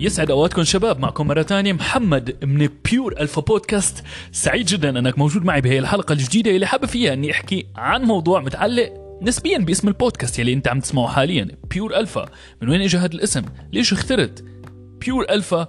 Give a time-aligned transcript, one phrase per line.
[0.00, 5.44] يسعد أوقاتكم شباب معكم مرة ثانية محمد من Pure Alpha بودكاست سعيد جدا أنك موجود
[5.44, 8.92] معي بهي الحلقة الجديدة اللي حابب فيها إني أحكي عن موضوع متعلق
[9.22, 12.28] نسبيا باسم البودكاست يلي أنت عم تسمعه حاليا Pure Alpha
[12.62, 13.42] من وين اجى هذا الاسم؟
[13.72, 14.44] ليش اخترت
[15.00, 15.68] Pure Alpha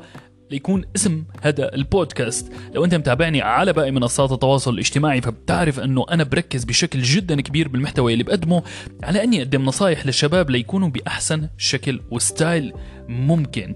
[0.51, 6.23] ليكون اسم هذا البودكاست؟ لو أنت متابعني على باقي منصات التواصل الاجتماعي فبتعرف إنه أنا
[6.23, 8.63] بركز بشكل جدا كبير بالمحتوى اللي بقدمه
[9.03, 12.73] على إني أقدم نصايح للشباب ليكونوا بأحسن شكل و style
[13.09, 13.75] ممكن.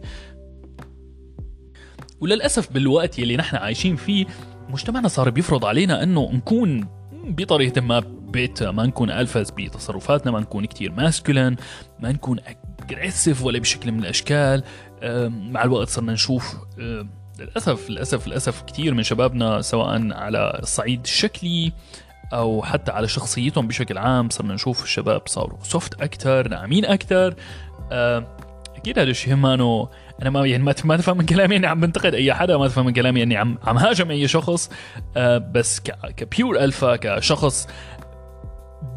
[2.22, 4.26] وللأسف بالوقت يلي نحن عايشين فيه
[4.70, 6.88] مجتمعنا صار بيفرض علينا إنه نكون
[7.28, 11.56] بطريقة ما بيت ما نكون alphas بتصرفاتنا ما نكون كتير masculine
[12.00, 12.40] ما نكون
[12.84, 14.64] aggressive ولا بشكل من الأشكال.
[15.30, 16.56] مع الوقت صرنا نشوف
[17.40, 21.72] للأسف للأسف للأسف كثير من شبابنا سواء على الصعيد الشكلي
[22.34, 27.36] أو حتى على شخصيتهم بشكل عام صرنا نشوف الشباب صاروا soft أكثر ناعمين أكثر
[28.86, 29.54] أكيد هذا الشيء ما
[30.22, 32.94] أنا ما يعني ما تفهم من كلامي أني عم بنتقد أي حدا ما تفهم من
[32.94, 34.70] كلامي أني عم عم هاجم أي شخص.
[35.18, 35.80] أه بس
[36.18, 37.68] كبيور الفا كشخص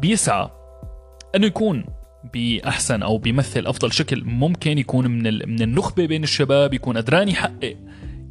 [0.01, 0.49] بيسعى
[1.35, 1.85] أنه يكون
[2.33, 7.77] بأحسن أو بيمثل أفضل شكل ممكن يكون من من النخبة بين الشباب يكون قدران يحقق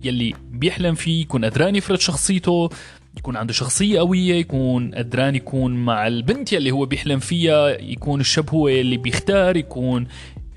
[0.05, 2.71] يلي بيحلم فيه يكون قدران يفرض شخصيته
[3.17, 8.51] يكون عنده شخصية قوية يكون قدران يكون مع البنت يلي هو بيحلم فيها يكون الشاب
[8.51, 10.07] هو اللي بيختار يكون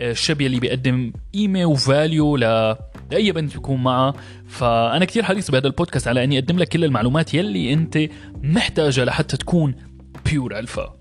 [0.01, 2.41] الشاب يلي بيقدم قيمة و value ل
[3.11, 4.13] لأي بنت يكون معها.
[4.47, 7.99] فأنا كثير حريص بهذا البودكاست على إني أقدم لك كل المعلومات يلي أنت
[8.43, 9.75] محتاجها لحتى تكون
[10.25, 10.95] pure alpha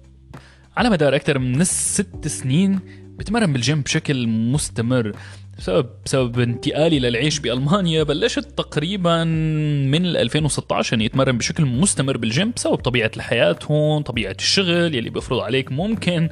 [0.76, 2.80] على مدار أكثر من ست سنين
[3.18, 5.12] بتمرن بالجيم بشكل مستمر.
[5.58, 12.74] بسبب بسبب انتقالي للعيش بألمانيا بلشت تقريبا من 2016 اني اتمرن بشكل مستمر بالجيم بسبب
[12.74, 16.28] طبيعة الحياة هون طبيعة الشغل يلي بيفرض عليك ممكن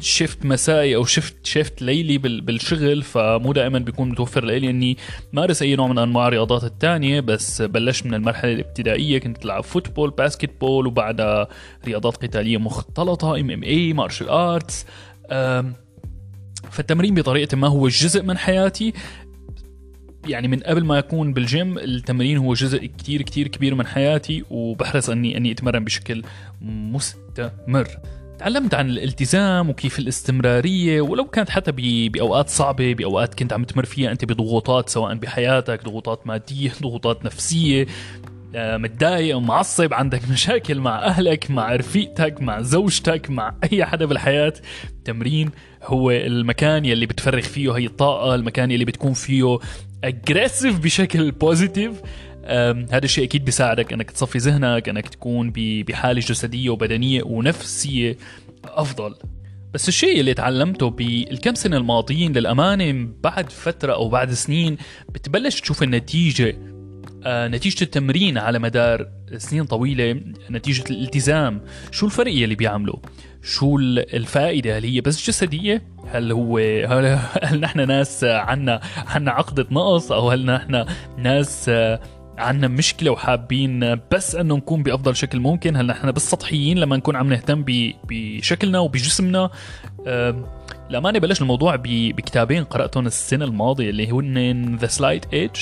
[0.00, 4.96] shift مسائي أو shift shift ليلي بالشغل فمو دائما بيكون متوفر لي إني
[5.32, 10.10] مارس أي نوع من أنواع الرياضات الثانية بس بلشت من المرحلة الابتدائية كنت ألعب football
[10.10, 11.48] basketball وبعدها
[11.86, 14.86] رياضات قتالية مختلطة MMA martial arts.
[16.70, 18.92] فالتمرين بطريقة ما هو جزء من حياتي.
[20.28, 25.10] يعني من قبل ما أكون بالجيم التمرين هو جزء كتير كتير كبير من حياتي وبحرص
[25.10, 26.22] اني إني أتمرن بشكل
[26.62, 27.88] مستمر.
[28.40, 31.72] تعلمت عن الالتزام وكيف الاستمرارية ولو كانت حتى
[32.08, 37.86] بأوقات صعبة بأوقات كنت عم تمر فيها أنت بضغوطات سواء بحياتك ضغوطات مادية ضغوطات نفسية
[38.54, 44.54] آه، متضايق ومعصب عندك مشاكل مع أهلك مع رفيقتك مع زوجتك مع أي حدا بالحياة
[44.90, 45.50] التمرين
[45.82, 49.58] هو المكان يلي بتفرغ فيه هي الطاقة المكان يلي بتكون فيه
[50.04, 51.92] aggressive بشكل positive
[52.44, 58.16] هذا الشيء أكيد بيساعدك إنك تصفي ذهنك إنك تكون بحالة جسدية وبدنية ونفسية
[58.64, 59.14] أفضل.
[59.74, 64.76] بس الشيء اللي تعلمته بالكم سنة الماضيين للأمانة بعد فترة أو بعد سنين
[65.08, 66.56] بتبلش تشوف النتيجة
[67.24, 70.20] آه، نتيجة التمرين على مدار سنين طويلة
[70.50, 71.60] نتيجة الالتزام.
[71.90, 73.00] شو الفرق يلي بيعمله
[73.42, 79.66] شو الفائدة؟ هل هي بس جسدية؟ هل هو هل, هل نحن ناس عنا عنا عقدة
[79.70, 80.84] نقص؟ أو هل نحن
[81.18, 81.70] ناس
[82.40, 85.76] آه، عنا مشكلة وحابين بس أنه نكون بأفضل شكل ممكن.
[85.76, 87.64] هل نحن بس سطحيين لما نكون عم نهتم
[88.08, 89.50] بشكلنا وبجسمنا.
[90.90, 95.58] للأمانة بلش الموضوع بكتابين قرأتهم السنة الماضية اللي هن The Slight Edge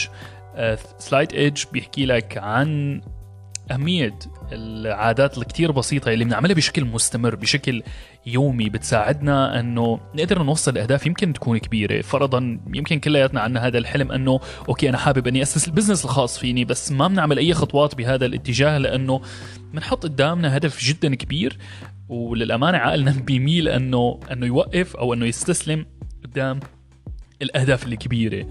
[0.98, 3.00] Slight Edge بيحكي لك عن
[3.70, 4.18] أهمية
[4.52, 7.82] العادات الكتير بسيطة اللي بنعملها بشكل مستمر بشكل
[8.26, 12.02] يومي بتساعدنا إنه نقدر نوصل لأهداف يمكن تكون كبيرة.
[12.02, 16.38] فرضا يمكن كلياتنا عندنا هذا الحلم إنه okay أنا حابب إني أسس ال business الخاص
[16.38, 19.20] فيني بس ما بنعمل أي خطوات بهذا الاتجاه لأنه
[19.72, 21.58] بنحط قدامنا هدف جدا كبير.
[22.08, 25.86] وللأمانة عقلنا بيميل إنه إنه يوقف أو إنه يستسلم
[26.24, 26.60] قدام
[27.42, 28.46] الأهداف الكبيره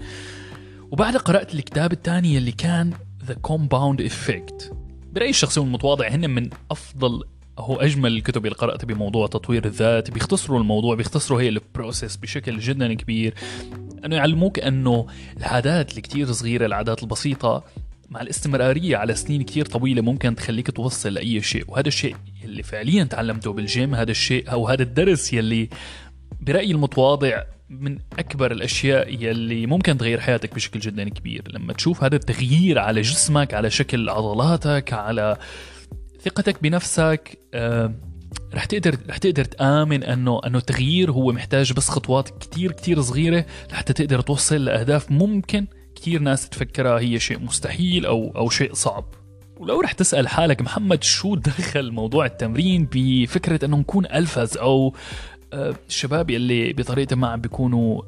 [0.90, 2.92] وبعدها قرأت الكتاب الثاني اللي كان
[3.24, 4.72] The Compound Effect
[5.18, 7.24] برايي الشخصي والمتواضع هن من أفضل
[7.58, 12.58] هو أجمل الكتب اللي قراتها بموضوع تطوير الذات بيختصروا الموضوع بيختصروا هي ال process بشكل
[12.58, 13.34] جدا كبير.
[14.04, 15.06] إنه يعلموك إنه
[15.36, 17.64] العادات الكتير صغيرة العادات البسيطة
[18.08, 21.64] مع الاستمرارية على سنين كتير طويلة ممكن تخليك توصل لأي شيء.
[21.68, 25.68] وهذا الشيء اللي فعليا تعلمته بالجيم هذا الشيء أو هذا الدرس يلي
[26.40, 31.42] برأيي المتواضع من أكبر الأشياء يلي ممكن تغير حياتك بشكل جدا كبير.
[31.52, 35.36] لما تشوف هذا التغيير على جسمك على شكل عضلاتك على
[36.22, 37.94] ثقتك بنفسك آه،
[38.54, 43.46] رح تقدر رح تقدر تآمن إنه إنه التغيير هو محتاج بس خطوات كتير كتير صغيرة
[43.72, 49.04] لحتى تقدر توصل لأهداف ممكن كتير ناس تفكرها هي شيء مستحيل أو أو شيء صعب.
[49.56, 54.92] ولو رح تسأل حالك محمد شو دخل موضوع التمرين بفكرة إنه نكون ألفز أو آه،
[55.52, 58.02] الشباب يلي بطريقة ما عم بيكونوا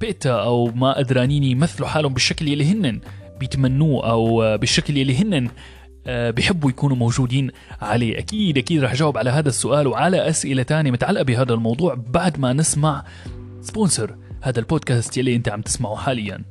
[0.00, 3.00] بيتا أو ما قدرانين يمثلوا حالهم بالشكل اللي هن
[3.40, 5.48] بيتمنوه أو بالشكل اللي هن
[6.06, 7.50] آه، بيحبوا يكونوا موجودين
[7.82, 8.18] عليه.
[8.18, 9.86] أكيد أكيد رح اجاوب على هذا السؤال.
[9.86, 13.04] وعلى أسئلة تانية متعلقة بهذا الموضوع بعد ما نسمع
[13.60, 16.44] sponsor هذا البودكاست يلي أنت عم تسمعه حاليا.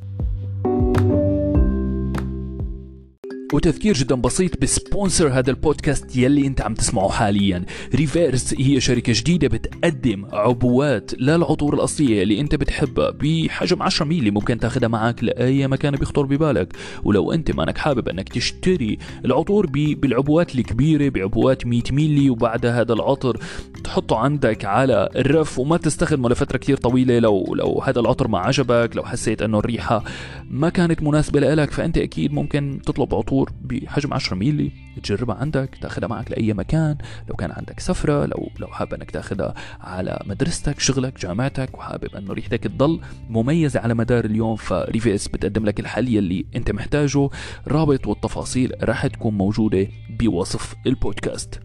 [3.54, 7.66] وتذكير جدا بسيط ب sponsor هذا البودكاست يلي أنت عم تسمعه حاليا.
[7.96, 14.32] ريفيرس هي شركة جديدة بتقدم عبوات للعطور الأصلية اللي أنت بتحبها بحجم 10 ميلي.
[14.32, 16.74] ممكن تاخذها معك لأي مكان بيخطر ببالك.
[17.04, 23.38] ولو أنت مانك حابب أنك تشتري العطور بالعبوات الكبيرة بعبوات 100 ميلي وبعد هذا العطر
[23.84, 27.20] تحطه عندك على الرف وما تستخدمه لفترة كثير طويلة.
[27.20, 30.04] لو لو هذا العطر ما عجبك لو حسيت أنه الريحة
[30.50, 34.72] ما كانت مناسبة لك فأنت أكيد ممكن تطلب عطور عصفور بحجم 10 ميلي
[35.04, 36.98] تجربها عندك تاخذها معك لأي مكان.
[37.30, 42.34] لو كان عندك سفرة لو لو حابب إنك تاخذها على مدرستك شغلك جامعتك وحابب إنه
[42.34, 47.30] ريحتك تضل مميزة على مدار اليوم فريفيس بتقدم لك الحل يلي أنت محتاجه.
[47.68, 49.88] رابط والتفاصيل راح تكون موجودة
[50.20, 51.60] بوصف البودكاست.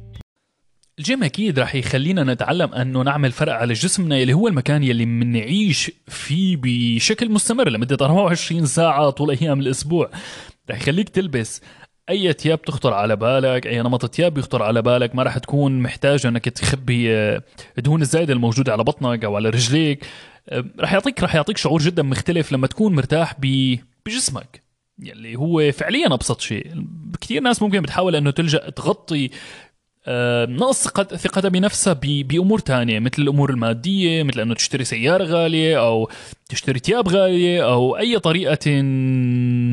[0.99, 5.93] الجيم أكيد رح يخلينا نتعلم أنه نعمل فرق على جسمنا يلي هو المكان يلي بنعيش
[6.08, 10.11] فيه بشكل مستمر لمدة 24 ساعة طول أيام الأسبوع.
[10.70, 11.62] رح يخليك تلبس
[12.08, 16.26] أي ثياب تخطر على بالك أي نمط ثياب يخطر على بالك ما رح تكون محتاج
[16.26, 17.12] إنك تخبي
[17.78, 20.04] الدهون آه، الزايدة الموجودة على بطنك أو على رجليك.
[20.48, 23.34] آه، رح يعطيك رح يعطيك شعور جدا مختلف لما تكون مرتاح
[24.06, 24.62] بجسمك
[24.98, 26.84] يلي هو فعليا أبسط شيء.
[27.20, 29.30] كثير ناس ممكن بتحاول إنه تلجأ تغطي
[30.49, 36.11] نقص ثقتها بنفسها بأمور تانية مثل الأمور المادية مثل أنه تشتري سيارة غالية أو
[36.49, 38.82] تشتري ثياب غالية أو أي طريقة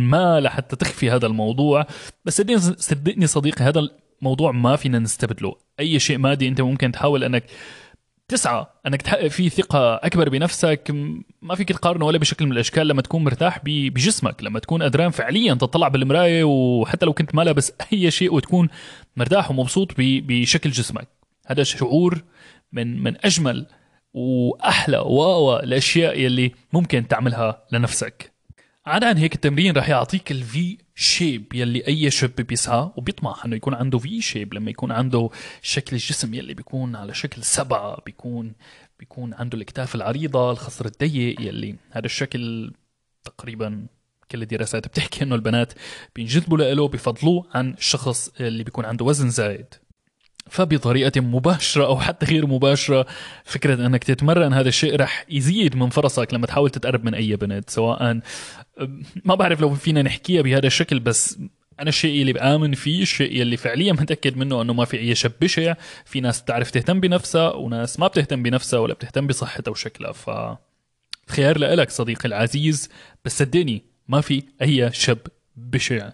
[0.10, 1.86] ما لحتى تخفي هذا الموضوع.
[2.26, 3.88] بس صدقني صدقني صديقي هذا
[4.22, 5.56] الموضوع ما فينا نستبدله.
[5.80, 7.44] أي شيء مادي أنت ممكن تحاول أنك
[8.28, 10.92] تسعى أنك تحقق فيه ثقة أكبر بنفسك
[11.42, 15.54] ما فيك تقارنه ولا بشكل من الأشكال لما تكون مرتاح بجسمك لما تكون قدران فعليا
[15.54, 18.70] تطلع بالمراية وحتى لو كنت ما لابس أي شيء وتكون
[19.16, 21.08] مرتاح ومبسوط بشكل جسمك.
[21.48, 22.24] هذا شعور
[22.72, 23.68] من من أجمل
[24.14, 28.34] وأحلى واوا الأشياء يلي ممكن تعملها لنفسك.
[28.86, 33.74] عادة هيك التمرين رح يعطيك ال V shape يلي أي شاب بيسعى وبيطمح إنه يكون
[33.74, 35.30] عنده V shape لما يكون عنده
[35.62, 38.54] شكل الجسم يلي بيكون على شكل سبعة بيكون
[39.00, 41.76] بيكون عنده الأكتاف العريضة الخصر الضيق يلي.
[41.92, 42.74] هذا الشكل
[43.24, 43.88] تقريبا
[44.32, 45.74] كل الدراسات بتحكي إنه البنات
[46.16, 49.66] بينجذبوا له بفضلوه عن الشخص اللي بيكون عنده وزن زايد.
[50.50, 53.06] فبطريقة مباشرة أو حتى غير مباشرة
[53.44, 57.70] فكرة أنك تتمرن هذا الشيء رح يزيد من فرصك لما تحاول تتقرب من أي بنت
[57.70, 58.20] سواء
[59.26, 61.40] ما بعرف لو فينا نحكيها بهذا الشكل بس
[61.80, 65.32] أنا الشيء اللي بآمن فيه الشيء اللي فعليا متأكد منه أنه ما في أي شاب
[65.42, 65.74] بشع
[66.06, 70.30] في ناس بتعرف تهتم بنفسها وناس ما بتهتم بنفسها ولا بتهتم بصحتها وشكلها ف
[71.30, 72.90] خيار لك صديقي العزيز
[73.26, 75.18] بس صدقني ما في أي شاب
[75.56, 76.10] بشع.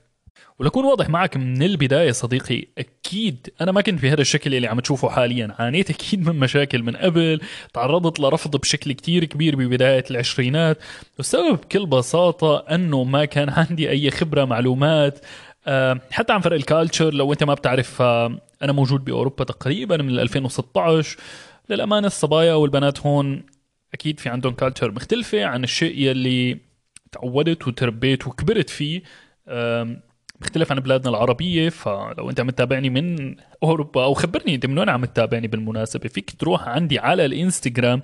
[0.60, 5.10] ولكون واضح معك من البداية صديقي أكيد أنا ما كنت بهذا الشكل اللي عم تشوفه
[5.10, 5.56] حاليا.
[5.60, 7.42] عانيت أكيد من مشاكل من قبل
[7.74, 10.78] تعرضت لرفض بشكل كتير كبير ببداية العشرينات.
[11.18, 15.20] والسبب بكل بساطة أنه ما كان عندي أي خبرة معلومات
[15.68, 20.20] آه، حتى عن فرق ال culture لو أنت ما بتعرف أنا موجود بأوروبا تقريبا من
[20.20, 21.18] 2016
[21.70, 23.44] للأمانة الصبايا والبنات هون
[23.94, 26.58] أكيد في عندهم culture مختلفة عن الشيء يلي
[27.12, 29.02] تعودت وتربيت وكبرت فيه.
[30.42, 34.90] مختلف عن بلادنا العربية فلو أنت عم تتابعني من أوروبا أو خبرني أنت من وين
[34.90, 38.02] عم تتابعني بالمناسبة فيك تروح عندي على الإنستغرام.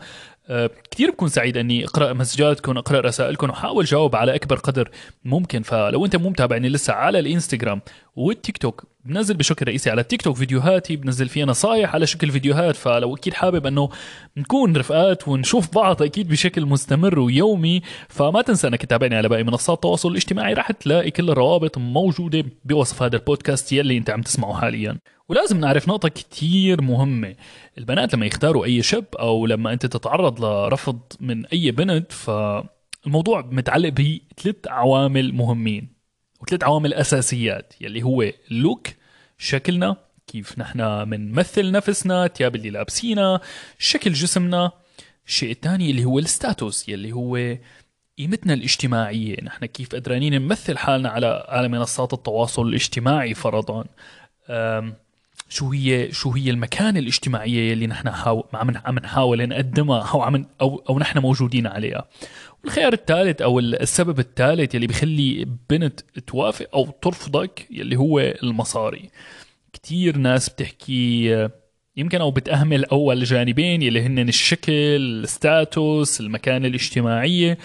[0.47, 4.89] أه كثير بكون سعيد إني أقرأ مسجاتكم أقرأ رسائلكم واحاول جاوب على أكبر قدر
[5.25, 5.61] ممكن.
[5.61, 7.81] فلو أنت مو متابعني لسه على الإنستغرام
[8.15, 8.83] والتيك توك.
[9.05, 12.75] بنزل بشكل رئيسي على التيك توك فيديوهاتي بنزل فيها نصايح على شكل فيديوهات.
[12.75, 13.89] فلو أكيد حابب أنه
[14.37, 19.77] نكون رفقات ونشوف بعض أكيد بشكل مستمر ويومي فما تنسى أنك تتابعني على باقي منصات
[19.77, 20.53] التواصل الاجتماعي.
[20.53, 24.97] راح تلاقي كل الروابط موجودة بوصف هذا البودكاست يلي أنت عم تسمعه حاليا.
[25.29, 27.35] ولازم نعرف نقطة كتير مهمة.
[27.77, 33.89] البنات لما يختاروا أي شاب أو لما أنت تتعرض لرفض من أي بنت فالموضوع متعلق
[33.89, 35.94] بثلاث عوامل مهمين.
[36.41, 38.87] وثلاث عوامل أساسيات يلي هو اللوك
[39.37, 39.95] شكلنا
[40.27, 43.41] كيف نحن بنمثل نفسنا الثياب اللي لابسينها
[43.79, 44.71] شكل جسمنا.
[45.27, 47.57] الشيء الثاني اللي هو الستاتوس يلي هو
[48.17, 49.43] قيمتنا الاجتماعية.
[49.43, 53.85] نحن كيف قدرانين نمثل حالنا على على منصات التواصل الاجتماعي فرضا.
[55.49, 58.07] شو هي شو هي المكانة الاجتماعية اللي نحن
[58.53, 62.07] عم عم نحاول نقدمها أو عم أو أو نحن موجودين عليها.
[62.65, 69.09] الخيار الثالث أو السبب الثالث يلي بيخلي بنت توافق أو ترفضك يلي هو المصاري.
[69.73, 71.49] كتير ناس بتحكي
[71.97, 77.57] يمكن أو بتأهمل أول جانبين يلي هن الشكل الستاتوس المكانة الاجتماعية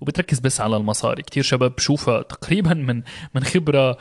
[0.00, 1.22] وبتركز بس على المصاري.
[1.22, 3.02] كتير شباب بشوفها تقريبا من
[3.34, 3.98] من خبرة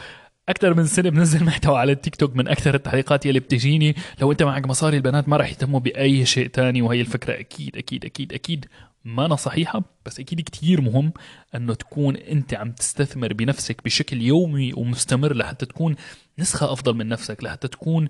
[0.49, 3.95] أكثر من سنة بنزل محتوى على التيك توك من أكثر التعليقات يلي بتجيني.
[4.21, 7.39] لو أنت معك مصاري البنات ما راح يهتموا بأي شيء تاني وهي الفكرة.
[7.39, 8.65] أكيد أكيد أكيد أكيد.
[9.07, 11.13] ما أنا صحيحة بس أكيد كتير مهم
[11.55, 15.95] أنه تكون أنت عم تستثمر بنفسك بشكل يومي ومستمر لحتى تكون
[16.39, 18.09] نسخة أفضل من نفسك لحتى تكون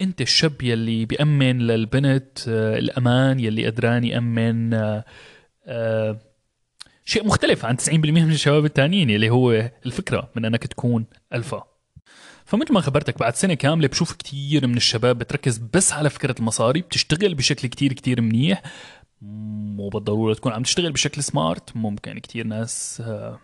[0.00, 5.04] أنت الشاب يلي بيأمن للبنت آه، الأمان يلي قدران يأمن آه،
[5.66, 6.20] آه،
[7.04, 11.64] شيء مختلف عن 90% من الشباب التانيين يلي هو الفكرة من أنك تكون ألفا.
[12.44, 16.80] فمثل ما خبرتك بعد سنة كاملة بشوف كتير من الشباب بتركز بس على فكرة المصاري
[16.80, 18.62] بتشتغل بشكل كتير كتير منيح.
[19.22, 23.38] مو بالضرورة تكون عم تشتغل بشكل smart ممكن كتير ناس آه،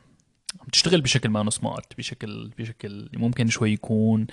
[0.61, 4.27] عم تشتغل بشكل ما smart بشكل بشكل ممكن شوي يكون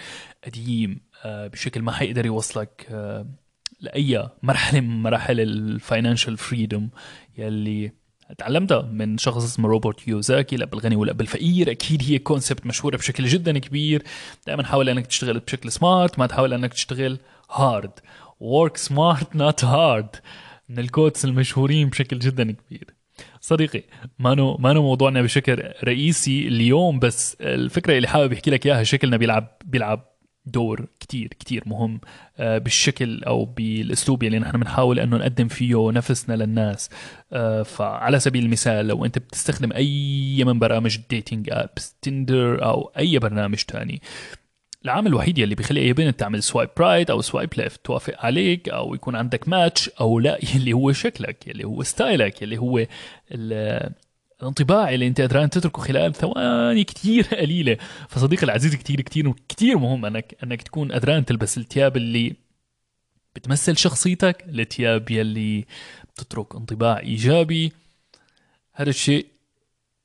[0.44, 3.28] قديم آه، بشكل ما حيقدر يوصلك آه،
[3.80, 6.90] لأي مرحلة من مراحل ال financial freedom
[7.38, 7.92] يلي
[8.38, 13.26] تعلمتها من شخص اسمه روبرت كيوساكي الاب الغني والاب الفقير أكيد هي concept مشهورة بشكل
[13.26, 14.04] جدا كبير.
[14.48, 17.20] دائما حاول إنك تشتغل بشكل smart ما تحاول إنك تشتغل
[17.52, 18.00] hard
[18.42, 20.20] work smart not hard.
[20.72, 22.88] من ال quotes المشهورين بشكل جدا كبير.
[23.42, 23.84] صديقي
[24.20, 29.58] مانو مانو موضوعنا بشكل رئيسي اليوم بس الفكرة اللي حابب أحكي لك إياها شكلنا بيلعب
[29.66, 30.12] بيلعب
[30.46, 32.02] دور كتير كتير مهم
[32.38, 36.90] آه، بالشكل أو بالأسلوب اللي نحن بنحاول إنه نقدم فيه نفسنا للناس.
[37.34, 42.92] آه، فعلى سبيل المثال لو أنت بتستخدم أي من برامج ال dating apps تندر أو
[42.98, 44.02] أي برنامج تاني
[44.86, 48.96] العامل الوحيد يلي بيخلي أي بنت تعمل swipe right أو swipe left توافق عليك أو
[48.96, 52.86] يكون عندك ماتش أو لا يلي هو شكلك يلي هو style ك يلي هو
[54.42, 57.78] الانطباع اللي أنت قدران تتركه خلال ثواني كتير قليلة.
[58.10, 62.36] فصديقي العزيز كتير كتير كتير مهم انك أنك تكون قدران تلبس الثياب اللي
[63.36, 65.66] بتمثل شخصيتك الثياب يلي
[66.14, 67.72] بتترك انطباع إيجابي.
[68.74, 69.26] هذا الشيء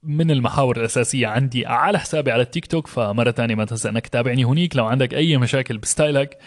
[0.07, 4.45] من المحاور الأساسية عندي على حسابي على التيك توك فمرة تانية ما تنسى أنك تتابعني
[4.45, 4.77] هنيك.
[4.77, 6.39] لو عندك أي مشاكل ب style ك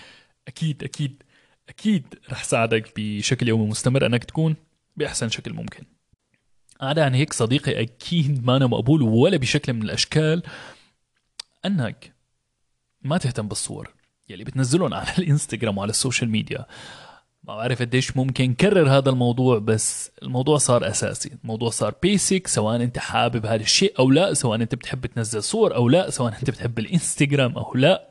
[0.47, 1.23] أكيد أكيد
[1.69, 4.55] أكيد رح ساعدك بشكل يومي مستمر أنك تكون
[4.97, 5.83] بأحسن شكل ممكن.
[6.81, 10.43] عدا عن هيك صديقي أكيد مانه مقبول ولا بشكل من الأشكال
[11.65, 12.13] أنك
[13.01, 13.93] ما تهتم بالصور
[14.29, 16.65] يلي بتنزلهم على الإنستغرام وعلى ال social media.
[17.43, 21.31] ما بعرف قديش ممكن كرر هذا الموضوع بس الموضوع صار أساسي.
[21.43, 25.75] الموضوع صار basic سواء أنت حابب هذا الشيء أو لا سواء أنت بتحب تنزل صور
[25.75, 28.09] أو لا سواء أنت بتحب الإنستغرام أو لا.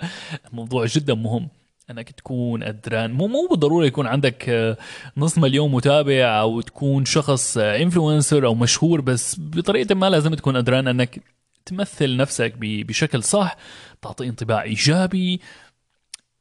[0.51, 1.49] الموضوع جدا مهم.
[1.91, 4.77] انك تكون قدران مو مو بالضرورة يكون عندك آه،
[5.17, 10.89] نص مليون متابع أو تكون شخص influencer أو مشهور بس بطريقة ما لازم تكون قدران
[10.89, 11.21] أنك
[11.65, 13.57] تمثل نفسك بشكل صح
[14.03, 15.41] تعطي انطباع إيجابي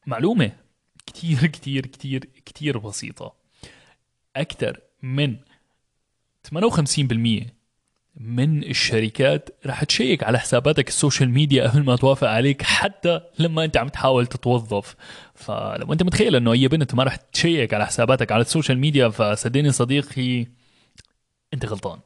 [0.06, 0.67] معلومة.
[1.08, 3.34] كتير كتير كتير كتير بسيطة.
[4.36, 5.38] أكثر من
[6.48, 7.58] 58%
[8.16, 13.22] من الشركات رح ت check على حساباتك ال social media قبل ما توافق عليك حتى
[13.40, 14.96] لما أنت عم تحاول تتوظف.
[15.36, 18.80] فلو أنت متخيل إنه أي بنت ما رح ت check على حساباتك على ال social
[18.80, 20.48] media فصدقني صديقي
[21.54, 22.00] أنت غلطان.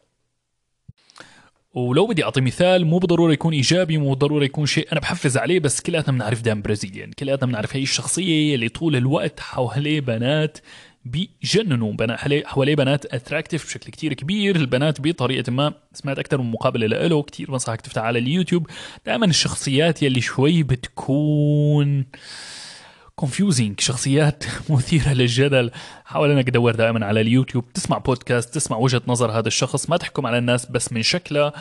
[1.73, 5.59] ولو بدي أعطي مثال مو بالضرورة يكون إيجابي مو بالضرورة يكون شيء أنا بحفز عليه
[5.59, 7.11] بس كلياتنا بنعرف دان بيلزيريان.
[7.11, 10.57] كلياتنا بنعرف هي الشخصية اللي طول الوقت حواليه بنات
[11.05, 14.55] بيجننوا بنات حواليه بنات attractive بشكل كتير كبير.
[14.55, 18.67] البنات بطريقة ما سمعت أكثر من مقابلة له كتير بنصحك تفتح على اليوتيوب.
[19.05, 22.05] دائما الشخصيات يلي شوي بتكون
[23.21, 25.71] confusing شخصيات مثيرة للجدل.
[26.05, 29.89] حاول انك تدور دائما على اليوتيوب تسمع بودكاست تسمع وجهة نظر هذا الشخص.
[29.89, 31.53] ما تحكم على الناس بس من شكله.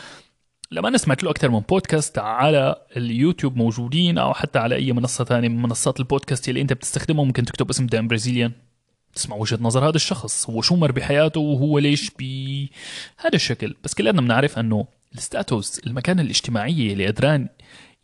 [0.71, 5.23] لما أنا سمعت له أكثر من بودكاست على اليوتيوب موجودين أو حتى على أي منصة
[5.23, 8.51] ثانية من منصات البودكاست اللي أنت بتستخدمه ممكن تكتب اسم Dan Bilzerian
[9.15, 13.75] تسمع وجهة نظر هذا الشخص هو شو مر بحياته وهو ليش بهذا الشكل.
[13.83, 17.47] بس كلنا بنعرف أنه ال status المكانة الاجتماعية اللي قدران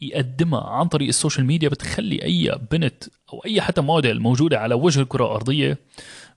[0.02, 5.02] يقدمها عن طريق السوشيال ميديا بتخلي أي بنت أو أي حتى موديل موجودة على وجه
[5.02, 5.78] الكرة الأرضية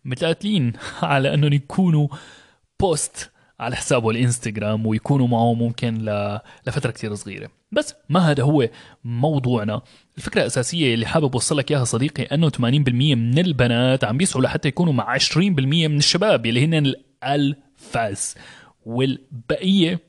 [0.05, 2.09] متقاتلين على أنهم يكونوا
[2.81, 5.99] post على حسابه الإنستغرام ويكونوا معه ممكن
[6.67, 7.51] لفترة كثير صغيرة.
[7.73, 8.69] بس ما هذا هو
[9.05, 9.83] موضوعنا.
[10.19, 14.69] الفكرة الأساسية اللي حابب اوصل لك إياها صديقي أنه 80% من البنات عم بيسعوا لحتى
[14.69, 18.35] يكونوا مع 20% من الشباب اللي هن ال alphas
[18.87, 20.01] والبقية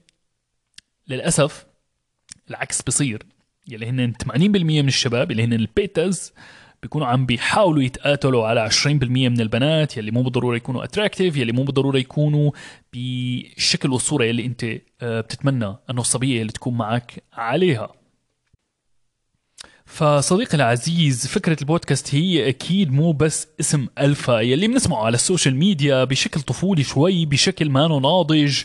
[1.07, 1.65] للأسف
[2.49, 3.23] العكس بصير.
[3.71, 6.33] يلي هن 80% من الشباب اللي هن ال betas
[6.81, 11.63] بيكونوا عم بيحاولوا يتقاتلوا على 20% من البنات يلي مو بالضرورة يكونوا attractive يلي مو
[11.63, 12.51] بالضرورة يكونوا
[12.93, 14.65] بالشكل والصورة يلي أنت
[15.01, 17.93] آه، بتتمنى إنه الصبية اللي تكون معك عليها.
[19.85, 26.03] فصديقي العزيز فكرة البودكاست هي أكيد مو بس اسم ألفا يلي بنسمعه على السوشيال ميديا
[26.03, 28.61] بشكل طفولي شوي بشكل ما ناضج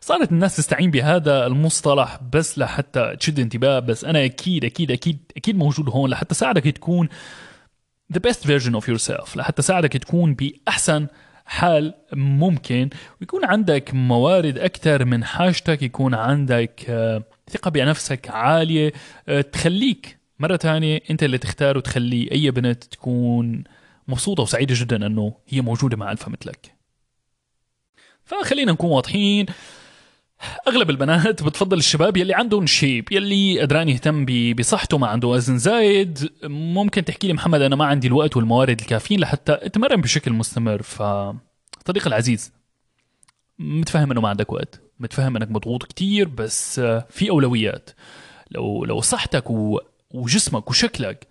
[0.00, 5.56] صارت الناس تستعين بهذا المصطلح بس لحتى تشد انتباه بس أنا أكيد أكيد أكيد أكيد
[5.56, 7.08] موجود هون لحتى ساعدك تكون
[8.12, 11.06] the best version of yourself لحتى ساعدك تكون بأحسن
[11.50, 12.90] حال ممكن.
[13.20, 18.92] ويكون عندك موارد أكثر من حاجتك يكون عندك آه، ثقة بنفسك عالية
[19.28, 23.64] آه، تخليك مرة ثانية أنت اللي تختار وتخلي أي بنت تكون
[24.08, 26.74] مبسوطة وسعيدة جدا أنه هي موجودة مع ألفا مثلك.
[28.24, 29.46] فخلينا نكون واضحين
[30.68, 36.30] أغلب البنات بتفضل الشباب يلي عندهم shape يلي قدران يهتم بصحته ما عنده وزن زايد
[36.44, 41.02] ممكن تحكي لي محمد أنا ما عندي الوقت والموارد الكافيين لحتى أتمرن بشكل مستمر ف
[41.88, 42.52] صديقي العزيز
[43.58, 46.80] متفهم إنه ما عندك وقت متفهم إنك مضغوط كتير بس
[47.10, 47.90] في أولويات
[48.50, 49.44] لو لو صحتك.
[50.10, 51.26] وجسمك وشكلك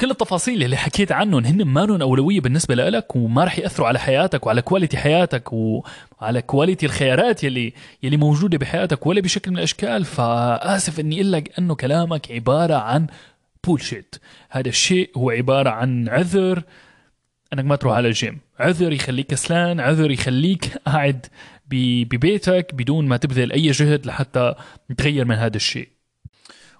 [0.00, 3.98] كل التفاصيل اللي حكيت عنهم هن ما لهم أولوية بالنسبة لك وما رح يأثروا على
[3.98, 10.04] حياتك وعلى quality حياتك وعلى quality الخيارات يلي يلي موجودة بحياتك ولا بشكل من الأشكال.
[10.04, 13.06] فآسف إني أقول لك إنه كلامك عبارة عن
[13.66, 14.16] bullshit
[14.50, 16.62] هذا الشيء هو عبارة عن عذر.
[17.52, 18.38] أنك ما تروح على الجيم.
[18.60, 21.26] عذر يخليك كسلان عذر يخليك قاعد
[21.70, 24.54] ببيتك بدون ما تبذل أي جهد لحتى
[24.98, 25.97] تغير من هذا الشيء.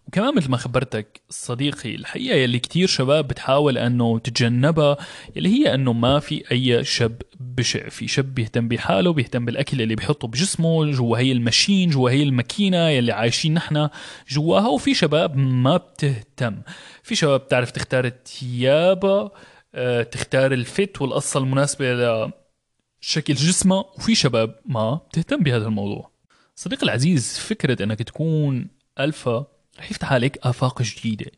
[0.08, 4.96] وكمان مثل ما خبرتك صديقي الحقيقة يلي كتير شباب بتحاول أنه تتجنبها
[5.36, 9.94] يلي هي أنه ما في أي شاب بشع في شاب بيهتم بحاله بيهتم بالأكل اللي
[9.94, 13.88] بيحطه بجسمه جوا هي ال machine جوا هي الماكينة يلي عايشين نحن
[14.28, 16.62] جواها وفي شباب ما بتهتم.
[17.02, 19.30] في شباب بتعرف تختار التيابة
[19.74, 21.86] آه، تختار الفت والقصة المناسبة
[23.02, 26.10] لشكل جسمها وفي شباب ما بتهتم بهذا الموضوع.
[26.56, 28.68] صديقي العزيز فكرة أنك تكون
[29.00, 31.30] ألفا رح يفتح عليك آفاق جديدة.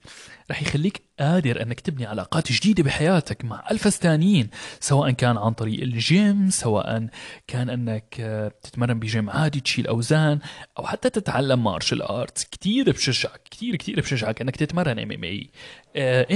[0.50, 4.48] رح يخليك قادر أنك تبني علاقات جديدة بحياتك مع ألفاس تانيين
[4.80, 7.06] سواء كان عن طريق الجيم سواء
[7.46, 10.38] كان أنك آه، تتمرن بجيم عادي تشيل أوزان
[10.78, 15.50] أو حتى تتعلم martial arts كتير بشجعك كتير كتير بشجعك أنك تتمرن إم إم إي.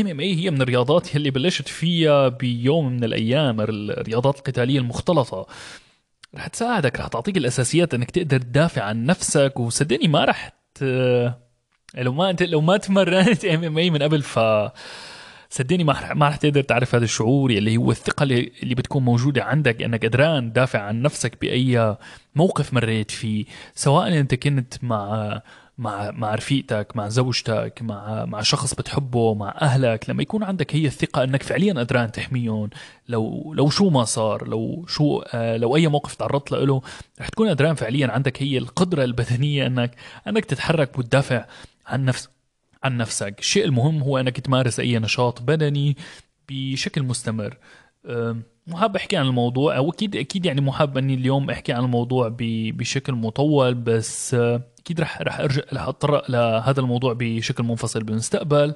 [0.00, 5.46] إم إم إي هي من الرياضات اللي بلشت فيها بيوم من الأيام الرياضات القتالية المختلطة.
[6.34, 10.84] رح تساعدك رح تعطيك الأساسيات أنك تقدر تدافع عن نفسك وصدقني ما رح ت...
[11.94, 14.38] لو ما انت لو ما تمرنت MMA من قبل ف
[15.50, 19.04] صدقني ما رح ما رح تقدر تعرف هذا الشعور اللي هو الثقة اللي, اللي بتكون
[19.04, 21.96] موجودة عندك إنك قدران تدافع عن نفسك بأي
[22.34, 25.40] موقف مريت فيه سواء أنت كنت مع
[25.78, 30.86] مع مع رفيقتك مع زوجتك مع مع شخص بتحبه مع أهلك لما يكون عندك هي
[30.86, 32.70] الثقة إنك فعليا قدران تحميهم
[33.08, 36.82] لو لو شو ما صار لو شو آه لو أي موقف تعرضت له
[37.20, 39.90] رح تكون قدران فعليا عندك هي القدرة البدنية انك
[40.28, 41.44] إنك تتحرك وتدافع.
[41.86, 42.28] عن نفس
[42.84, 45.96] عن نفسك الشيء المهم هو أنك تمارس أي نشاط بدني
[46.48, 47.58] بشكل مستمر.
[48.66, 53.12] محب أحكي عن الموضوع أو أكيد أكيد يعني محب أني اليوم أحكي عن الموضوع بشكل
[53.12, 58.74] مطول بس أكيد رح رح أرجع رح اتطرق لهذا الموضوع بشكل منفصل بالمستقبل.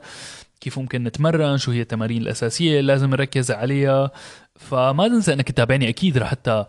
[0.60, 4.10] كيف ممكن نتمرن؟ شو هي التمارين الأساسية اللي لازم نركز عليها؟
[4.54, 6.64] فما تنسى أنك تتابعني أكيد حتى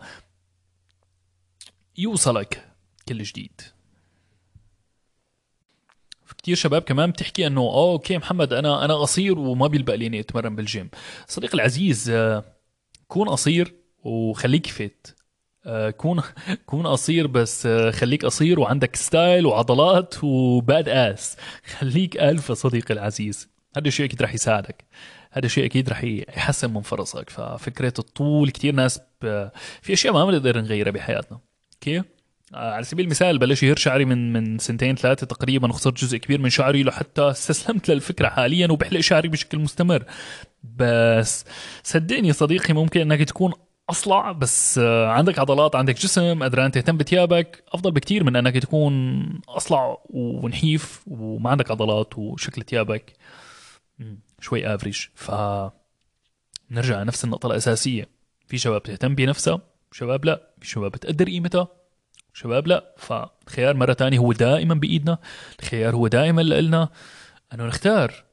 [1.98, 2.68] يوصلك
[3.08, 3.60] كل جديد.
[6.40, 10.20] كتير شباب كمان بتحكي إنه آه okay محمد أنا أنا قصير وما بيلبق لي إني
[10.20, 10.90] أتمرن بالجيم.
[11.28, 12.44] صديقي العزيز آه،
[13.08, 13.74] كون قصير
[14.04, 15.06] وخليك fit.
[15.66, 16.22] آه، كون
[16.66, 21.36] كون قصير بس آه، خليك قصير وعندك style وعضلات و badass.
[21.78, 23.48] خليك الفا صديقي العزيز.
[23.76, 24.84] هذا الشيء أكيد رح يساعدك.
[25.30, 27.30] هذا الشيء أكيد رح يحسن من فرصك.
[27.30, 29.48] ففكرة الطول كتير ناس ب...
[29.82, 31.40] في أشياء ما بنقدر نغيرها بحياتنا.
[31.74, 32.02] okay؟
[32.54, 36.50] على سبيل المثال بلش يهرّ شعري من من سنتين ثلاثة تقريبا خسرت جزء كبير من
[36.50, 40.04] شعري لحتى استسلمت للفكرة حاليا وبحلق شعري بشكل مستمر.
[40.62, 41.44] بس
[41.82, 43.52] صدقني صديقي ممكن إنك تكون
[43.90, 49.24] أصلع بس آه، عندك عضلات عندك جسم قدران تهتم بثيابك أفضل بكتير من إنك تكون
[49.48, 53.12] أصلع ونحيف وما عندك عضلات وشكل ثيابك.
[54.40, 55.30] شوي افريج ف
[56.70, 58.08] نرجع لنفس النقطة الأساسية.
[58.46, 59.60] في شباب تهتم بنفسها
[59.92, 60.50] شباب لا.
[60.60, 61.79] في شباب بتقدر قيمتها.
[62.34, 65.18] شباب لا فالخيار مرة تانية هو دائما بإيدنا
[65.60, 66.88] الخيار هو دائما لنا
[67.54, 68.24] أنه نختار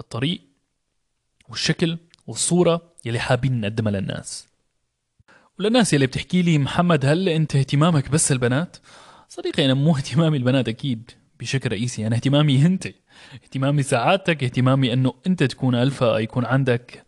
[0.00, 0.40] الطريق
[1.48, 4.46] والشكل والصورة يلي حابين نقدمها للناس
[5.58, 8.76] وللناس يلي بتحكي لي محمد هل أنت اهتمامك بس البنات؟
[9.28, 12.88] صديقي أنا مو اهتمامي البنات أكيد بشكل رئيسي أنا اهتمامي أنت
[13.34, 17.03] اهتمامي سعادتك اهتمامي أنه أنت تكون ألفا يكون عندك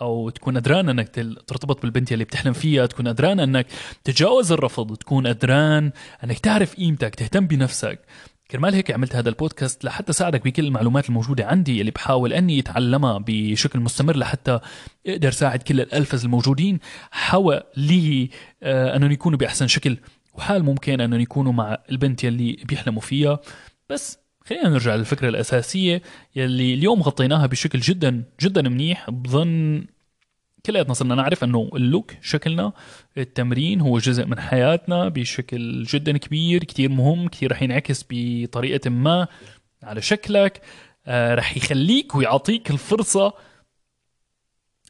[0.00, 1.08] أو تكون قدران أنك
[1.46, 3.66] ترتبط بالبنت اللي بتحلم فيها تكون قدران أنك
[4.04, 5.92] تتجاوز الرفض تكون قدران
[6.24, 8.00] أنك تعرف قيمتك تهتم بنفسك.
[8.50, 13.24] كرمال هيك عملت هذا البودكاست لحتى ساعدك بكل المعلومات الموجودة عندي اللي بحاول أني أتعلمها
[13.26, 14.60] بشكل مستمر لحتى
[15.06, 16.78] أقدر ساعد كل الألفز الموجودين.
[17.10, 18.30] حوا لي
[18.62, 19.96] آه أنهم يكونوا بأحسن شكل
[20.34, 23.40] وحال ممكن أنهم يكونوا مع البنت يلي بيحلموا فيها.
[23.90, 24.18] بس
[24.50, 26.02] خلينا نرجع للفكرة الأساسية
[26.36, 29.10] يلي اليوم غطيناها بشكل جدا جدا منيح.
[29.10, 29.84] بظن
[30.66, 32.72] كلياتنا صرنا نعرف إنه اللوك شكلنا
[33.18, 39.26] التمرين هو جزء من حياتنا بشكل جدا كبير كتير مهم كتير رح ينعكس بطريقة ما
[39.82, 40.62] على شكلك.
[41.06, 43.34] آه رح يخليك ويعطيك الفرصة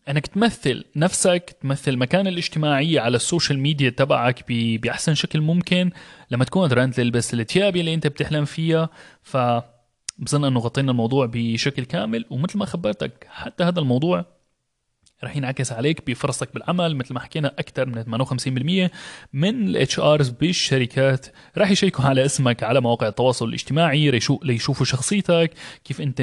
[0.09, 5.91] إنك تمثل نفسك تمثل مكان الاجتماعية على السوشيال ميديا تبعك بأحسن شكل ممكن.
[6.31, 8.89] لما تكون قدران تلبس الثياب اللي أنت بتحلم فيها
[9.23, 9.37] ف
[10.19, 12.25] بظن إنه غطينا الموضوع بشكل كامل.
[12.31, 14.25] ومثل ما خبرتك حتى هذا الموضوع
[15.25, 16.97] رح ينعكس عليك بفرصك بالعمل.
[16.97, 18.27] مثل ما حكينا أكثر من
[18.89, 18.91] 58%
[19.33, 21.27] من ال HRs بالشركات
[21.59, 24.11] رح يشيكوا على اسمك على مواقع التواصل الاجتماعي
[24.43, 25.51] ليشوفوا شخصيتك
[25.85, 26.21] كيف أنت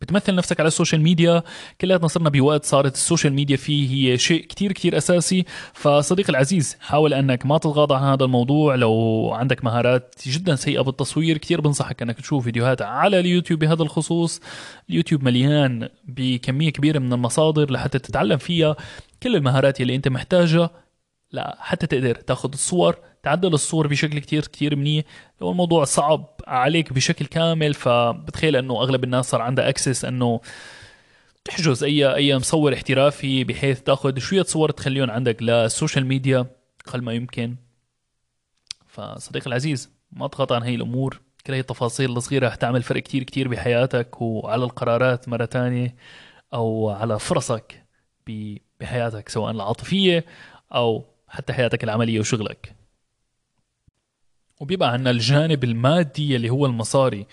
[0.00, 1.42] بتمثل نفسك على السوشيال ميديا.
[1.80, 5.44] كلياتنا صرنا بوقت صارت السوشيال ميديا فيه هي شيء كتير كتير أساسي.
[5.72, 8.74] فصديقي العزيز حاول أنك ما تتغاضى عن هذا الموضوع.
[8.74, 14.40] لو عندك مهارات جدا سيئة بالتصوير كتير بنصحك أنك تشوف فيديوهات على اليوتيوب بهذا الخصوص.
[14.90, 18.76] اليوتيوب مليان بكمية كبيرة من المصادر لحتى تتعلم فيها.
[19.22, 20.70] كل المهارات اللي أنت محتاجها
[21.32, 25.04] لحتى تقدر تاخذ الصور تعدل الصور بشكل كتير كتير منيح.
[25.40, 30.40] لو الموضوع صعب عليك بشكل كامل فبتخيل إنه أغلب الناس صار عندها access إنه
[31.44, 36.46] تحجز اي أي مصور احترافي بحيث تأخذ شوية صور تخليهم عندك للسوشيال ميديا
[36.86, 37.56] أقل ما يمكن.
[38.86, 41.20] فصديقي العزيز ما تتغاضى عن هي الأمور.
[41.46, 45.94] كل هي التفاصيل الصغيرة رح تعمل فرق كتير كتير بحياتك وعلى القرارات مرة تانية
[46.54, 47.84] أو على فرصك
[48.80, 50.24] بحياتك سواء العاطفية
[50.74, 52.79] أو حتى حياتك العملية وشغلك.
[54.60, 57.26] وبيبقى عندنا الجانب المادي اللي هو المصاري.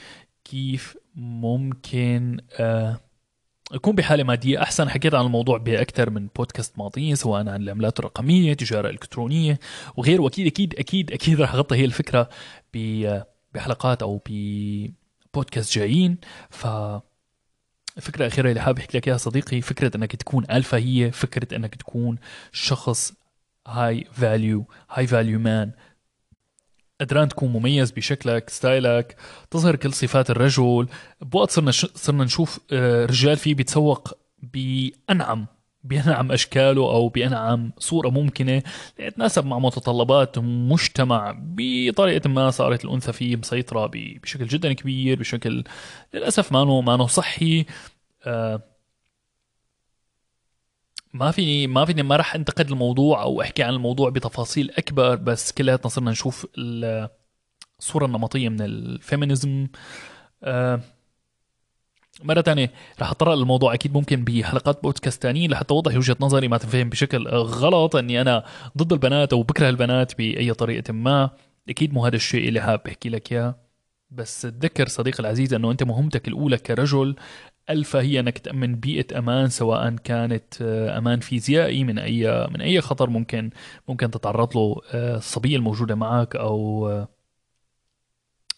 [0.46, 3.00] كيف ممكن آه
[3.74, 8.54] يكون بحالة مادية أحسن؟ حكيت عن الموضوع بأكثر من بودكاست ماضيين سواء عن العملات الرقمية
[8.54, 9.60] تجارة إلكترونية
[9.98, 10.22] وغيره.
[10.22, 12.30] وأكيد أكيد أكيد أكيد رح أغطي هي الفكرة
[13.54, 16.18] بحلقات أو ببودكاست جايين.
[16.50, 16.68] ف
[17.98, 21.76] الفكرة الأخيرة اللي حابب أحكي لك إياها صديقي فكرة أنك تكون ألفا هي فكرة أنك
[21.76, 22.18] تكون
[22.52, 23.14] شخص
[23.68, 25.72] high value high value man
[27.02, 29.16] قدران تكون مميز بشكلك style ك
[29.52, 30.88] تظهر كل صفات الرجل
[31.22, 31.72] بوقت صرنا.
[31.72, 35.46] صرنا نشوف آه، رجال فيه بيتسوق بأنعم
[35.84, 38.64] بأنعم أشكاله أو بأنعم صورة ممكنة
[39.00, 43.92] ليتناسب مع متطلبات مجتمع بطريقة ما صارت الأنثى فيه مسيطرة
[44.24, 45.64] بشكل جدا كبير بشكل
[46.14, 47.66] للأسف ما ما صحي
[48.26, 48.77] آه
[51.18, 55.52] ما فيني ما فيني ما راح انتقد الموضوع أو أحكي عن الموضوع بتفاصيل أكبر بس
[55.52, 56.48] كلياتنا صرنا نشوف
[57.80, 59.68] الصورة النمطية من الفيمينيزم.
[60.44, 60.82] آه
[62.24, 66.58] مرة تانية رح أتطرق للموضوع أكيد ممكن بحلقات بودكاست تانيين لحتى أوضح وجهة نظري ما
[66.58, 68.44] تنفهم بشكل غلط إني أنا
[68.78, 71.30] ضد البنات أو بكره البنات بأي طريقة ما.
[71.70, 73.56] أكيد مو هذا الشيء اللي حاب أحكي لك إياه.
[74.12, 77.16] بس تذكر صديقي العزيز إنه أنت مهمتك الأولى كرجل
[77.70, 82.82] الفا هي انك تامن بيئة أمان سواء كانت آه، أمان فيزيائي من أي من أي
[82.82, 83.50] خطر ممكن
[83.88, 87.08] ممكن تتعرض له آه، الصبيه الموجودة معك أو آه،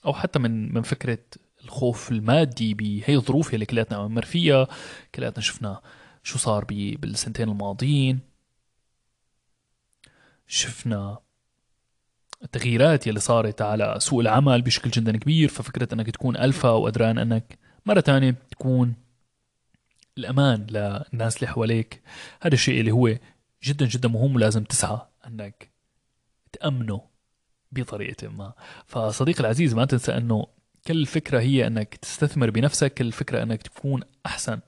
[0.05, 1.19] أو حتى من من فكرة
[1.63, 4.67] الخوف المادي بهي الظروف اللي كلياتنا عم نمر فيها
[5.15, 5.81] كلياتنا شفنا
[6.23, 8.19] شو صار بالسنتين الماضيين.
[10.47, 11.17] شفنا
[12.43, 17.59] التغييرات يلي صارت على سوق العمل بشكل جدا كبير ففكرة إنك تكون ألفا وقدران إنك
[17.89, 18.93] مرة تانية تكون
[20.17, 22.01] الأمان للناس اللي حواليك.
[22.41, 23.17] هذا الشيء اللي هو
[23.63, 25.69] جدا جدا مهم ولازم تسعى أنك
[26.51, 27.01] تأمنه
[27.71, 28.53] بطريقة ما.
[28.85, 30.47] فصديقي العزيز ما تنسى أنه
[30.87, 34.59] كل الفكرة هي أنك تستثمر بنفسك كل الفكرة أنك تكون أحسن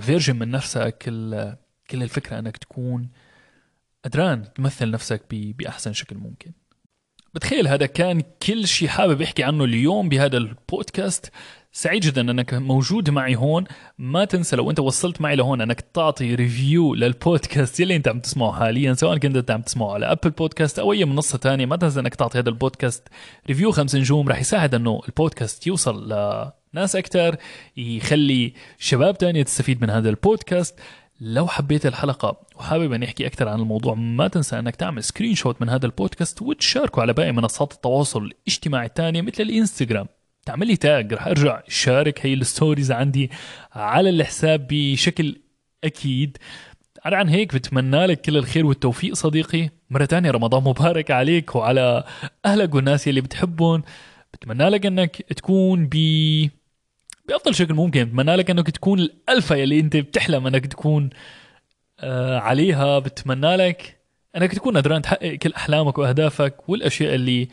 [0.00, 1.54] version من نفسك كل
[1.90, 3.08] كل الفكرة أنك تكون
[4.04, 6.52] قدران تمثل نفسك بأحسن شكل ممكن.
[7.34, 11.32] بتخيل هذا كان كل شيء حابب احكي عنه اليوم بهذا البودكاست.
[11.72, 13.64] سعيد جدا أنك موجود معي هون.
[13.98, 18.52] ما تنسى لو أنت وصلت معي لهون أنك تعطي review للبودكاست يلي أنت عم تسمعه
[18.52, 21.66] حاليا سواء كنت أنت عم تسمعه على ابل بودكاست أو أي منصة تانية.
[21.66, 23.08] ما تنسى أنك تعطي هذا البودكاست
[23.48, 26.08] review خمس نجوم رح يساعد إنه البودكاست يوصل
[26.74, 27.36] لناس أكثر
[27.76, 30.78] يخلي شباب تانية تستفيد من هذا البودكاست.
[31.20, 35.68] لو حبيت الحلقة وحابب أن أحكي أكثر عن الموضوع ما تنسى أنك تعمل screenshot من
[35.68, 40.06] هذا البودكاست وتشاركه على باقي منصات التواصل الاجتماعي الثانية مثل الإنستغرام.
[40.46, 43.30] تعمل لي tag رح أرجع شارك هي ال stories عندي
[43.72, 45.36] على الحساب بشكل
[45.84, 46.36] أكيد.
[47.04, 49.68] على عن هيك بتمنى لك كل الخير والتوفيق صديقي.
[49.90, 52.04] مرة تانية رمضان مبارك عليك وعلى
[52.44, 53.82] أهلك والناس اللي بتحبهم.
[54.34, 55.96] بتمنى لك أنك تكون ب
[57.28, 58.04] بأفضل شكل ممكن.
[58.04, 61.10] بتمنى لك أنك تكون الالفا يلي أنت بتحلم أنك تكون
[62.00, 64.00] آه عليها بتمنى لك
[64.36, 67.48] إنك تكون قدران تحقق كل أحلامك وأهدافك والأشياء اللي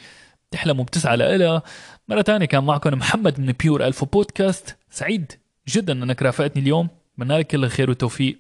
[0.52, 1.64] تحلم وبتسعى لها.
[2.08, 5.32] مرة تانية كان معكم محمد من بيور ألفا بودكاست سعيد
[5.68, 6.90] جدا إنك رافقتني اليوم.
[7.14, 8.40] بتمنى لك كل الخير والتوفيق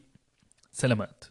[0.72, 1.24] سلامات.